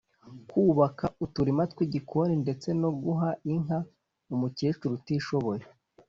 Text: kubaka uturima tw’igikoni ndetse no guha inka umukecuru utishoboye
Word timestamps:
kubaka 0.49 1.05
uturima 1.25 1.63
tw’igikoni 1.71 2.35
ndetse 2.43 2.67
no 2.81 2.89
guha 3.01 3.29
inka 3.53 3.79
umukecuru 4.33 4.93
utishoboye 4.95 5.63